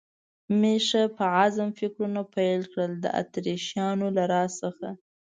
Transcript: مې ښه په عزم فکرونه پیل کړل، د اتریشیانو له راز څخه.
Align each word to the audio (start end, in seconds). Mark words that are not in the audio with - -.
مې 0.59 0.75
ښه 0.87 1.01
په 1.17 1.25
عزم 1.39 1.69
فکرونه 1.79 2.21
پیل 2.33 2.61
کړل، 2.71 2.91
د 2.99 3.05
اتریشیانو 3.21 4.07
له 4.15 4.23
راز 4.31 4.51
څخه. 4.63 4.87